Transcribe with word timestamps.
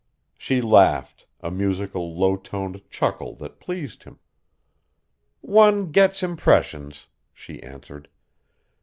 She 0.35 0.61
laughed, 0.61 1.27
a 1.41 1.51
musical 1.51 2.17
low 2.17 2.35
toned 2.35 2.81
chuckle 2.89 3.35
that 3.35 3.59
pleased 3.59 4.01
him. 4.01 4.17
"One 5.41 5.91
gets 5.91 6.23
impressions," 6.23 7.05
she 7.31 7.61
answered. 7.61 8.09